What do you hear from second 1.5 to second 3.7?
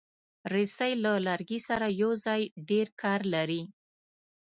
سره یوځای ډېر کار لري.